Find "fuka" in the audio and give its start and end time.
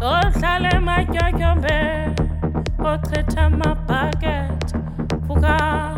5.26-5.89